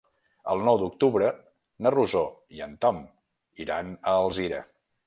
[0.53, 1.27] El nou d'octubre
[1.87, 2.25] na Rosó
[2.59, 3.05] i en Tom
[3.67, 4.69] iran a Alzira.